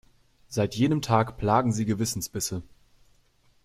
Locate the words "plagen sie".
1.37-1.85